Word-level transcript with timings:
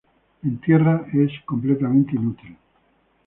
En 0.41 0.59
tierra, 0.59 1.05
es 1.13 1.29
completamente 1.45 2.15
inútil". 2.15 2.57